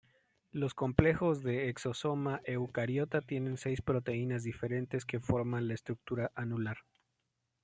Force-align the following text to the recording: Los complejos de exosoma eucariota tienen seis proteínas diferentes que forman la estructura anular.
Los 0.51 0.73
complejos 0.73 1.43
de 1.43 1.69
exosoma 1.69 2.41
eucariota 2.45 3.21
tienen 3.21 3.57
seis 3.57 3.83
proteínas 3.83 4.41
diferentes 4.41 5.05
que 5.05 5.19
forman 5.19 5.67
la 5.67 5.75
estructura 5.75 6.31
anular. 6.33 6.77